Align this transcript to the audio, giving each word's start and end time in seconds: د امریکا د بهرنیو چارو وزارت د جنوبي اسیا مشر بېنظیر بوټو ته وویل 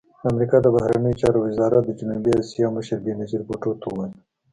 د 0.21 0.23
امریکا 0.33 0.57
د 0.61 0.67
بهرنیو 0.75 1.19
چارو 1.21 1.37
وزارت 1.47 1.83
د 1.85 1.91
جنوبي 1.99 2.31
اسیا 2.39 2.67
مشر 2.77 2.97
بېنظیر 3.05 3.41
بوټو 3.47 3.71
ته 3.81 3.85
وویل 3.91 4.13